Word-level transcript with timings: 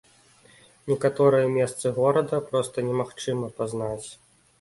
Некаторыя 0.91 1.51
месцы 1.57 1.91
горада 1.97 2.39
проста 2.47 2.77
немагчыма 2.87 3.51
пазнаць. 3.61 4.09